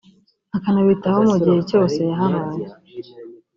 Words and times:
akanabitaho 0.57 1.19
mu 1.29 1.37
gihe 1.43 1.59
cyose 1.69 1.99
yahabaye 2.09 2.63